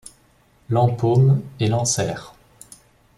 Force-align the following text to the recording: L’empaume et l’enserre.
L’empaume 0.69 1.43
et 1.59 1.67
l’enserre. 1.67 2.33